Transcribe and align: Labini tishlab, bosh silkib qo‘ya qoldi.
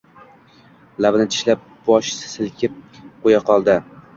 Labini 1.05 1.27
tishlab, 1.35 1.67
bosh 1.91 2.09
silkib 2.33 2.81
qo‘ya 3.27 3.47
qoldi. 3.53 3.79